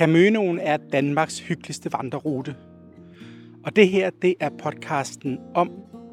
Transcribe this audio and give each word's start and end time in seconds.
Caminoen 0.00 0.58
er 0.58 0.76
Danmarks 0.76 1.38
hyggeligste 1.40 1.92
vandrerute. 1.92 2.56
Og 3.64 3.76
det 3.76 3.88
her, 3.88 4.10
det 4.22 4.34
er 4.40 4.50
podcasten 4.58 5.38
om, 5.54 5.70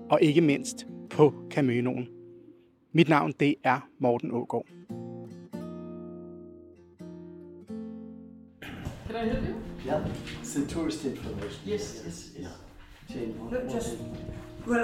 og 0.09 0.19
ikke 0.21 0.41
mindst 0.41 0.87
på 1.09 1.33
Caminoen. 1.51 2.07
Mit 2.93 3.09
navn, 3.09 3.33
det 3.39 3.55
er 3.63 3.79
Morten 3.99 4.31
Ågaard. 4.31 4.65
Can 9.07 9.25
I 9.25 9.29
help 9.29 9.47
you? 9.47 9.55
Yeah, 9.85 10.05
it's 10.41 10.53
the 10.59 10.65
tourist 10.67 11.05
information. 11.05 11.73
Yes, 11.73 12.03
yes, 12.07 12.31
yes. 12.39 12.47
Jane, 13.09 13.33
what, 13.39 13.51
Look, 13.51 13.63
what 13.63 13.75
just- 13.75 13.97
Well. 14.67 14.83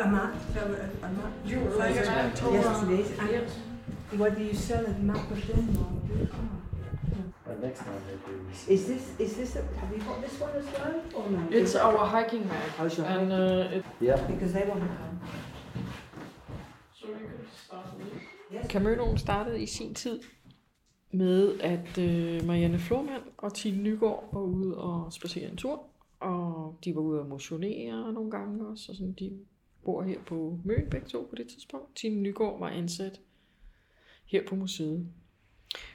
So 0.54 0.60
a, 0.60 1.06
a 1.06 1.12
map. 1.12 1.32
You 1.46 1.58
map 1.60 2.36
to, 2.36 2.54
Yes, 2.54 2.84
please. 2.86 4.20
What 4.20 4.38
do 4.38 4.44
you 4.44 4.54
sell 4.54 4.86
a 4.86 4.94
map 5.04 5.32
of 5.32 5.48
Denmark? 5.48 5.88
uh, 6.32 6.73
next 7.68 7.80
time 7.86 8.02
maybe. 8.08 8.74
Is 8.76 8.82
this 8.92 9.04
is 9.26 9.32
this 9.40 9.56
a, 9.56 9.62
have 9.80 9.92
you 9.96 10.02
got 10.10 10.18
this 10.26 10.36
one 10.46 10.54
as 10.62 10.68
well 10.76 10.96
or 11.18 11.26
no? 11.32 11.40
It's 11.60 11.76
our 11.76 12.06
hiking 12.16 12.46
map. 12.48 12.70
Oh, 12.80 12.88
your 12.98 13.06
And 13.16 13.32
uh, 13.34 13.76
it, 13.78 13.84
Yeah, 14.02 14.28
because 14.32 14.52
they 14.56 14.66
want 14.70 14.82
to 14.86 14.90
come. 15.00 15.16
so 17.00 17.08
you 17.08 17.16
can 17.16 17.48
start 17.66 17.86
with 17.98 18.14
Yes. 18.54 18.66
Camønoen 18.70 19.18
startede 19.18 19.62
i 19.64 19.66
sin 19.66 19.94
tid 19.94 20.20
med, 21.12 21.60
at 21.60 21.98
øh, 21.98 22.46
Marianne 22.48 22.80
Flormand 22.80 23.24
og 23.38 23.54
Tine 23.54 23.84
Nygaard 23.84 24.30
var 24.34 24.42
ude 24.42 24.78
og 24.78 25.14
spacere 25.14 25.50
en 25.52 25.58
tur. 25.58 25.84
Og 26.20 26.78
de 26.86 26.96
var 26.96 27.02
ude 27.02 27.20
og 27.20 27.28
motionere 27.28 28.14
nogle 28.14 28.32
gange 28.32 28.68
også. 28.68 28.92
Og 28.92 28.96
sådan, 28.96 29.14
de 29.14 29.40
bor 29.86 30.02
her 30.04 30.20
på 30.28 30.60
Møn 30.64 30.90
begge 30.92 31.08
to 31.08 31.28
på 31.30 31.36
det 31.36 31.48
tidspunkt. 31.48 31.96
Tine 31.96 32.22
Nygaard 32.22 32.60
var 32.60 32.70
ansat 32.70 33.22
her 34.26 34.42
på 34.48 34.56
museet. 34.56 35.08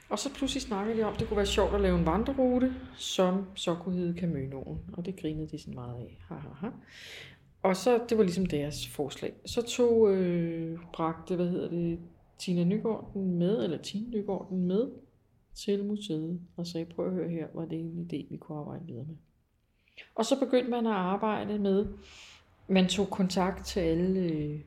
Og 0.09 0.19
så 0.19 0.33
pludselig 0.33 0.61
snakkede 0.61 0.97
de 0.97 1.03
om, 1.03 1.13
at 1.13 1.19
det 1.19 1.27
kunne 1.27 1.37
være 1.37 1.45
sjovt 1.45 1.75
at 1.75 1.81
lave 1.81 1.99
en 1.99 2.05
vandrerute, 2.05 2.73
som 2.95 3.45
så 3.55 3.75
kunne 3.75 3.95
hedde 3.95 4.19
Camønoen. 4.19 4.79
Og 4.93 5.05
det 5.05 5.21
grinede 5.21 5.47
de 5.47 5.59
sådan 5.59 5.75
meget 5.75 5.95
af. 5.95 6.19
Ha, 6.29 6.35
ha, 6.35 6.49
ha. 6.59 6.67
Og 7.63 7.75
så, 7.75 7.99
det 8.09 8.17
var 8.17 8.23
ligesom 8.23 8.45
deres 8.45 8.87
forslag. 8.87 9.33
Så 9.45 9.61
tog, 9.61 10.13
øh, 10.13 10.79
bragte, 10.93 11.35
hvad 11.35 11.49
hedder 11.49 11.69
det, 11.69 11.99
Tina 12.37 12.63
Nygaard 12.63 13.11
den 13.13 13.37
med, 13.39 13.63
eller 13.63 13.77
Tine 13.77 14.09
Nygaard 14.09 14.47
den 14.49 14.65
med 14.65 14.89
til 15.55 15.85
museet, 15.85 16.39
og 16.57 16.67
sagde, 16.67 16.85
prøv 16.85 17.07
at 17.07 17.13
høre 17.13 17.29
her, 17.29 17.47
var 17.53 17.65
det 17.65 17.79
en 17.79 18.09
idé, 18.11 18.31
vi 18.31 18.37
kunne 18.37 18.57
arbejde 18.57 18.85
videre 18.85 19.05
med. 19.07 19.15
Og 20.15 20.25
så 20.25 20.39
begyndte 20.39 20.69
man 20.69 20.85
at 20.85 20.93
arbejde 20.93 21.59
med, 21.59 21.87
man 22.67 22.87
tog 22.87 23.09
kontakt 23.09 23.65
til 23.65 23.79
alle 23.79 24.19
øh, 24.19 24.59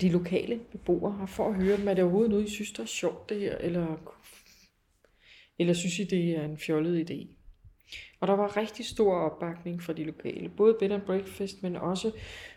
de 0.00 0.08
lokale 0.08 0.60
beboere 0.72 1.16
her, 1.18 1.26
for 1.26 1.48
at 1.48 1.54
høre 1.54 1.76
dem, 1.76 1.88
er 1.88 1.94
det 1.94 2.04
overhovedet 2.04 2.30
noget, 2.30 2.44
I 2.44 2.50
synes, 2.50 2.72
der 2.72 2.82
er 2.82 2.86
sjovt 2.86 3.28
det 3.28 3.40
her, 3.40 3.58
eller, 3.58 3.96
eller 5.58 5.74
synes 5.74 5.98
I, 5.98 6.04
det 6.04 6.30
er 6.30 6.44
en 6.44 6.58
fjollet 6.58 7.10
idé? 7.10 7.26
Og 8.20 8.28
der 8.28 8.34
var 8.34 8.56
rigtig 8.56 8.86
stor 8.86 9.14
opbakning 9.14 9.82
fra 9.82 9.92
de 9.92 10.04
lokale, 10.04 10.48
både 10.48 10.76
bed 10.80 10.90
and 10.90 11.02
breakfast, 11.02 11.62
men 11.62 11.76
også 11.76 12.12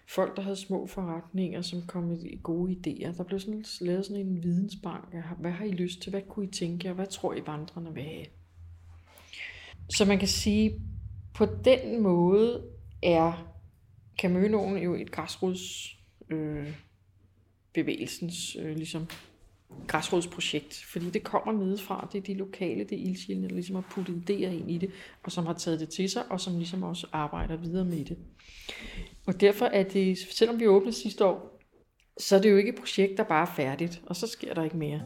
folk, 0.07 0.35
der 0.35 0.41
havde 0.41 0.55
små 0.55 0.87
forretninger, 0.87 1.61
som 1.61 1.81
kom 1.87 2.03
med 2.03 2.43
gode 2.43 2.71
idéer. 2.71 3.17
Der 3.17 3.23
blev 3.23 3.39
sådan 3.39 3.65
lavet 3.81 4.05
sådan 4.05 4.25
en 4.25 4.43
vidensbank 4.43 5.09
af, 5.13 5.23
hvad 5.39 5.51
har 5.51 5.65
I 5.65 5.71
lyst 5.71 6.01
til, 6.01 6.09
hvad 6.09 6.21
kunne 6.21 6.45
I 6.45 6.51
tænke 6.51 6.87
jer, 6.87 6.93
hvad 6.93 7.07
tror 7.07 7.33
I 7.33 7.41
vandrene 7.47 7.93
vil 7.93 8.03
have? 8.03 8.25
Så 9.89 10.05
man 10.05 10.19
kan 10.19 10.27
sige, 10.27 10.81
på 11.33 11.45
den 11.65 12.01
måde 12.01 12.63
er 13.03 13.55
Camønoen 14.21 14.77
jo 14.77 14.95
et 14.95 15.11
græsrods 15.11 15.97
øh, 16.29 16.73
bevægelsens 17.73 18.55
øh, 18.55 18.75
ligesom 18.75 19.07
græsrodsprojekt, 19.87 20.85
fordi 20.91 21.09
det 21.09 21.23
kommer 21.23 21.63
nedefra, 21.65 22.09
det 22.11 22.17
er 22.17 22.21
de 22.21 22.33
lokale, 22.33 22.83
det 22.83 22.91
er 22.91 23.03
ildsjælene, 23.03 23.47
der 23.47 23.53
ligesom 23.53 23.75
har 23.75 23.85
puttet 23.91 24.29
idéer 24.29 24.49
ind 24.49 24.71
i 24.71 24.77
det, 24.77 24.91
og 25.23 25.31
som 25.31 25.45
har 25.45 25.53
taget 25.53 25.79
det 25.79 25.89
til 25.89 26.09
sig, 26.09 26.31
og 26.31 26.41
som 26.41 26.57
ligesom 26.57 26.83
også 26.83 27.07
arbejder 27.11 27.57
videre 27.57 27.85
med 27.85 28.05
det. 28.05 28.17
Og 29.27 29.41
derfor 29.41 29.65
er 29.65 29.83
det, 29.83 30.17
selvom 30.17 30.59
vi 30.59 30.67
åbnede 30.67 30.93
sidste 30.93 31.25
år, 31.25 31.59
så 32.19 32.35
er 32.35 32.41
det 32.41 32.51
jo 32.51 32.57
ikke 32.57 32.69
et 32.69 32.79
projekt, 32.79 33.17
der 33.17 33.23
bare 33.23 33.41
er 33.41 33.53
færdigt, 33.55 34.01
og 34.05 34.15
så 34.15 34.27
sker 34.27 34.53
der 34.53 34.63
ikke 34.63 34.77
mere. 34.77 35.01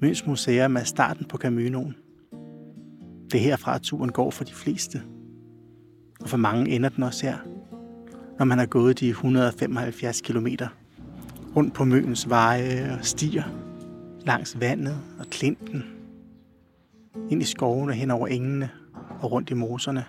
Møns 0.00 0.26
Museum 0.26 0.76
er 0.76 0.84
starten 0.84 1.26
på 1.26 1.36
Caminoen. 1.36 1.96
Det 3.32 3.34
er 3.34 3.44
herfra, 3.44 3.74
at 3.74 3.82
turen 3.82 4.12
går 4.12 4.30
for 4.30 4.44
de 4.44 4.52
fleste. 4.52 5.02
Og 6.20 6.28
for 6.28 6.36
mange 6.36 6.70
ender 6.70 6.88
den 6.88 7.02
også 7.02 7.26
her, 7.26 7.38
når 8.38 8.44
man 8.44 8.58
har 8.58 8.66
gået 8.66 9.00
de 9.00 9.08
175 9.08 10.20
km 10.20 10.46
rundt 11.56 11.74
på 11.74 11.84
Møns 11.84 12.28
veje 12.28 12.96
og 12.98 13.04
stier, 13.04 13.44
langs 14.26 14.60
vandet 14.60 14.98
og 15.18 15.26
klinten, 15.26 15.84
ind 17.30 17.42
i 17.42 17.44
skovene, 17.44 17.92
hen 17.92 18.10
over 18.10 18.26
engene 18.26 18.70
og 19.20 19.32
rundt 19.32 19.50
i 19.50 19.54
moserne. 19.54 20.04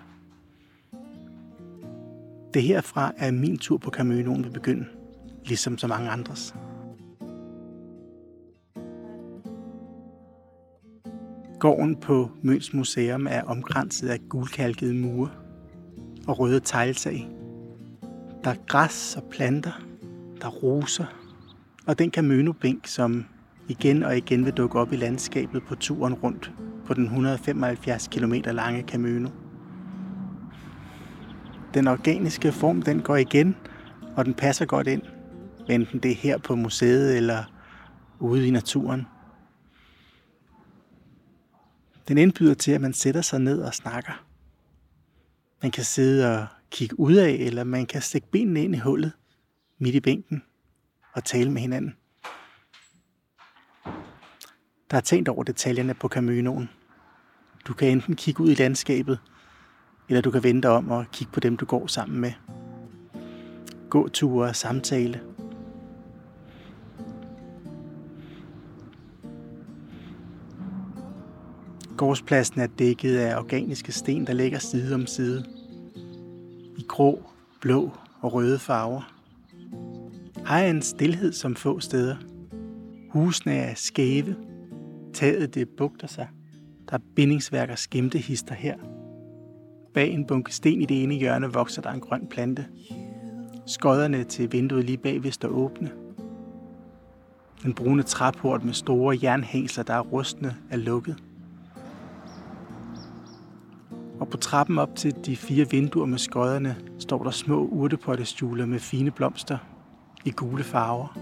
Det 2.54 2.62
herfra 2.62 3.12
er 3.16 3.30
min 3.30 3.58
tur 3.58 3.78
på 3.78 3.90
Caminoen 3.90 4.44
vil 4.44 4.50
begynde, 4.50 4.86
ligesom 5.44 5.78
så 5.78 5.86
mange 5.86 6.10
andres. 6.10 6.54
Gården 11.60 11.96
på 11.96 12.30
Møns 12.42 12.74
Museum 12.74 13.26
er 13.26 13.42
omkranset 13.42 14.08
af 14.08 14.18
gulkalkede 14.28 14.94
mure 14.94 15.30
og 16.26 16.38
røde 16.38 16.60
tegltag. 16.60 17.37
Der 18.48 18.54
er 18.54 18.58
græs 18.66 19.16
og 19.16 19.22
planter, 19.30 19.72
der 20.40 20.46
er 20.46 20.50
roser, 20.50 21.04
og 21.86 21.98
den 21.98 22.10
Camino-bænk, 22.10 22.86
som 22.86 23.26
igen 23.68 24.02
og 24.02 24.16
igen 24.16 24.44
vil 24.44 24.52
dukke 24.52 24.78
op 24.78 24.92
i 24.92 24.96
landskabet 24.96 25.62
på 25.66 25.74
turen 25.74 26.14
rundt 26.14 26.52
på 26.86 26.94
den 26.94 27.04
175 27.04 28.08
km 28.08 28.32
lange 28.32 28.82
Camøno. 28.82 29.28
Den 31.74 31.88
organiske 31.88 32.52
form, 32.52 32.82
den 32.82 33.02
går 33.02 33.16
igen, 33.16 33.56
og 34.16 34.24
den 34.24 34.34
passer 34.34 34.66
godt 34.66 34.86
ind, 34.86 35.02
enten 35.68 35.98
det 35.98 36.10
er 36.10 36.16
her 36.16 36.38
på 36.38 36.54
museet 36.54 37.16
eller 37.16 37.44
ude 38.20 38.48
i 38.48 38.50
naturen. 38.50 39.06
Den 42.08 42.18
indbyder 42.18 42.54
til, 42.54 42.72
at 42.72 42.80
man 42.80 42.92
sætter 42.92 43.22
sig 43.22 43.40
ned 43.40 43.62
og 43.62 43.74
snakker. 43.74 44.24
Man 45.62 45.70
kan 45.70 45.84
sidde 45.84 46.38
og 46.38 46.46
kigge 46.70 47.00
ud 47.00 47.14
af, 47.14 47.30
eller 47.30 47.64
man 47.64 47.86
kan 47.86 48.02
stikke 48.02 48.30
benene 48.30 48.64
ind 48.64 48.74
i 48.74 48.78
hullet 48.78 49.12
midt 49.78 49.94
i 49.94 50.00
bænken 50.00 50.42
og 51.12 51.24
tale 51.24 51.50
med 51.50 51.60
hinanden. 51.60 51.94
Der 54.90 54.96
er 54.96 55.00
tænkt 55.00 55.28
over 55.28 55.42
detaljerne 55.42 55.94
på 55.94 56.08
Caminoen. 56.08 56.70
Du 57.68 57.74
kan 57.74 57.88
enten 57.88 58.16
kigge 58.16 58.42
ud 58.42 58.50
i 58.50 58.54
landskabet, 58.54 59.18
eller 60.08 60.20
du 60.20 60.30
kan 60.30 60.42
vente 60.42 60.68
om 60.68 60.90
og 60.90 61.06
kigge 61.12 61.32
på 61.32 61.40
dem, 61.40 61.56
du 61.56 61.64
går 61.64 61.86
sammen 61.86 62.20
med. 62.20 62.32
Gåture 63.90 64.48
og 64.48 64.56
samtale. 64.56 65.20
Gårdspladsen 71.96 72.60
er 72.60 72.66
dækket 72.66 73.16
af 73.16 73.38
organiske 73.38 73.92
sten, 73.92 74.26
der 74.26 74.32
ligger 74.32 74.58
side 74.58 74.94
om 74.94 75.06
side. 75.06 75.57
Grå, 76.98 77.22
blå 77.60 77.90
og 78.20 78.32
røde 78.32 78.58
farver. 78.58 79.12
Her 80.48 80.56
er 80.56 80.70
en 80.70 80.82
stillhed 80.82 81.32
som 81.32 81.56
få 81.56 81.80
steder. 81.80 82.16
Husene 83.10 83.54
er 83.54 83.74
skæve. 83.74 84.36
Taget 85.14 85.54
det 85.54 85.68
bugter 85.68 86.06
sig. 86.06 86.28
Der 86.88 86.94
er 86.94 87.00
bindingsværk 87.16 87.70
og 87.70 87.78
skimtehister 87.78 88.54
her. 88.54 88.76
Bag 89.94 90.10
en 90.10 90.26
bunke 90.26 90.54
sten 90.54 90.82
i 90.82 90.84
det 90.84 91.02
ene 91.02 91.14
hjørne 91.14 91.52
vokser 91.52 91.82
der 91.82 91.90
en 91.90 92.00
grøn 92.00 92.26
plante. 92.30 92.66
Skodderne 93.66 94.24
til 94.24 94.52
vinduet 94.52 94.84
lige 94.84 94.98
bagved 94.98 95.32
står 95.32 95.48
åbne. 95.48 95.90
Den 97.62 97.74
brune 97.74 98.02
træport 98.02 98.64
med 98.64 98.72
store 98.72 99.18
jernhængsler, 99.22 99.84
der 99.84 99.94
er 99.94 100.00
rustne, 100.00 100.56
er 100.70 100.76
lukket. 100.76 101.16
Og 104.28 104.32
på 104.32 104.38
trappen 104.38 104.78
op 104.78 104.96
til 104.96 105.14
de 105.26 105.36
fire 105.36 105.70
vinduer 105.70 106.06
med 106.06 106.18
skodderne 106.18 106.76
står 106.98 107.22
der 107.22 107.30
små 107.30 107.66
urtepottestjuler 107.66 108.66
med 108.66 108.78
fine 108.78 109.10
blomster 109.10 109.58
i 110.24 110.30
gule 110.30 110.64
farver. 110.64 111.18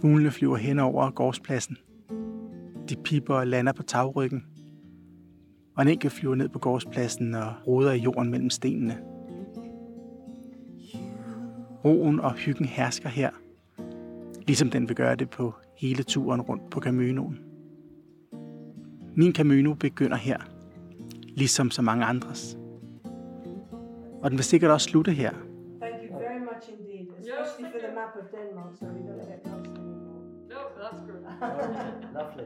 Fuglene 0.00 0.30
flyver 0.30 0.56
hen 0.56 0.78
over 0.78 1.10
gårdspladsen. 1.10 1.76
De 2.88 2.96
piper 3.04 3.34
og 3.34 3.46
lander 3.46 3.72
på 3.72 3.82
tagryggen. 3.82 4.44
Og 5.76 5.82
en 5.82 5.88
enkelt 5.88 6.12
flyver 6.12 6.34
ned 6.34 6.48
på 6.48 6.58
gårdspladsen 6.58 7.34
og 7.34 7.52
roder 7.66 7.92
i 7.92 7.98
jorden 7.98 8.30
mellem 8.30 8.50
stenene. 8.50 8.98
Roen 11.84 12.20
og 12.20 12.32
hyggen 12.32 12.66
hersker 12.66 13.08
her, 13.08 13.30
ligesom 14.46 14.70
den 14.70 14.88
vil 14.88 14.96
gøre 14.96 15.16
det 15.16 15.30
på 15.30 15.54
hele 15.78 16.02
turen 16.02 16.40
rundt 16.40 16.70
på 16.70 16.80
Caminoen. 16.80 17.38
Min 19.16 19.34
Camino 19.34 19.74
begynder 19.74 20.16
her, 20.16 20.51
ligesom 21.36 21.70
så 21.70 21.82
mange 21.82 22.04
andres. 22.04 22.58
Og 24.22 24.30
den 24.30 24.38
vil 24.38 24.44
sikkert 24.44 24.70
også 24.70 24.88
slutte 24.88 25.12
her. 25.12 25.30
Thank 25.30 26.10
you 26.10 26.18
very 26.18 26.38
much 26.38 26.68
indeed, 26.68 27.06
especially 27.18 27.70
for 27.72 27.78
the 27.78 27.94
map 27.94 28.12
of 28.20 28.24
Denmark, 28.36 28.72
so 28.78 28.86
we 28.86 29.00
don't 29.08 29.30
get 29.30 29.40
lost 29.44 29.66
anymore. 29.66 30.22
No, 30.48 30.60
that's 30.82 31.00
good. 31.08 31.22
Lovely. 32.18 32.44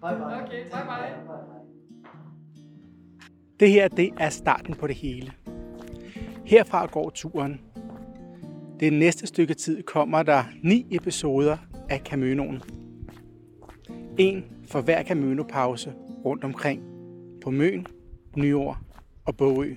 Bye 0.00 0.14
bye. 0.14 0.44
Okay, 0.44 0.62
bye 0.64 0.86
bye. 0.90 1.12
Bye 1.26 1.44
bye. 1.48 1.66
Det 3.60 3.70
her, 3.70 3.88
det 3.88 4.10
er 4.20 4.28
starten 4.28 4.74
på 4.74 4.86
det 4.86 4.96
hele. 4.96 5.32
Herfra 6.44 6.86
går 6.86 7.10
turen. 7.10 7.60
Det 8.80 8.92
næste 8.92 9.26
stykke 9.26 9.54
tid 9.54 9.82
kommer 9.82 10.22
der 10.22 10.44
ni 10.62 10.86
episoder 10.90 11.56
af 11.88 12.00
Caminoen. 12.04 12.62
En 14.18 14.44
for 14.66 14.80
hver 14.80 15.02
Camino-pause 15.02 15.92
rundt 16.24 16.44
omkring 16.44 16.82
på 17.44 17.50
Møn, 17.50 17.86
Nyord 18.36 18.78
og 19.24 19.36
Bogø. 19.36 19.76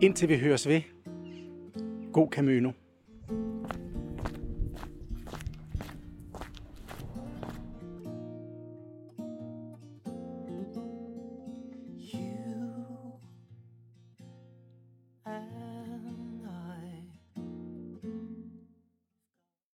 Indtil 0.00 0.28
vi 0.28 0.38
høres 0.38 0.68
ved. 0.68 0.80
God 2.12 2.28
Camino. 2.30 2.72